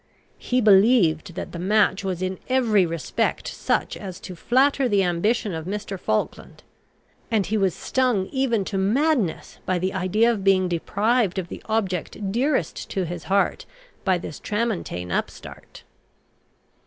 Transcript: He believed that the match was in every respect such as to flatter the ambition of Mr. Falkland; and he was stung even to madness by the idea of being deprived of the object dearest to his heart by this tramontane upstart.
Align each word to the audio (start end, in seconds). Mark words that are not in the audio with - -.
He 0.39 0.61
believed 0.61 1.35
that 1.35 1.51
the 1.51 1.59
match 1.59 2.03
was 2.03 2.23
in 2.23 2.39
every 2.49 2.87
respect 2.87 3.47
such 3.47 3.95
as 3.95 4.19
to 4.21 4.35
flatter 4.35 4.89
the 4.89 5.03
ambition 5.03 5.53
of 5.53 5.67
Mr. 5.67 5.99
Falkland; 5.99 6.63
and 7.29 7.45
he 7.45 7.55
was 7.55 7.75
stung 7.75 8.25
even 8.31 8.65
to 8.65 8.79
madness 8.79 9.59
by 9.63 9.77
the 9.77 9.93
idea 9.93 10.31
of 10.31 10.43
being 10.43 10.67
deprived 10.67 11.37
of 11.37 11.49
the 11.49 11.61
object 11.67 12.31
dearest 12.31 12.89
to 12.89 13.05
his 13.05 13.25
heart 13.25 13.67
by 14.03 14.17
this 14.17 14.39
tramontane 14.39 15.11
upstart. 15.11 15.83